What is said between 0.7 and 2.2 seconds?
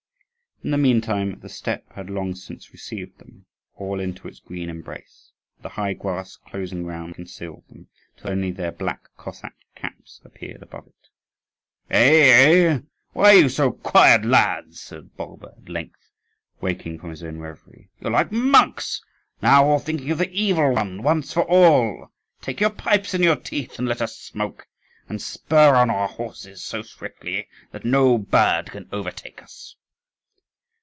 meantime the steppe had